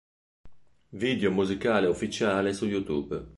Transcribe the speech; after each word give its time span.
Video 1.03 1.29
musicale 1.31 1.85
ufficiale 1.85 2.53
su 2.53 2.65
youtube 2.65 3.23